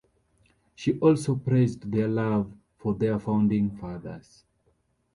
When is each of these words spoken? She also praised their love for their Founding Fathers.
She 0.73 0.97
also 0.97 1.35
praised 1.35 1.91
their 1.91 2.07
love 2.07 2.51
for 2.79 2.95
their 2.95 3.19
Founding 3.19 3.69
Fathers. 3.77 4.45